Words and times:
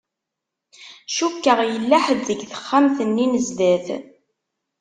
Cukkeɣ 1.15 1.59
yella 1.71 1.97
ḥedd 2.05 2.21
deg 2.29 2.39
texxamt-nni 2.51 3.25
n 3.27 3.33
zdat. 3.47 3.87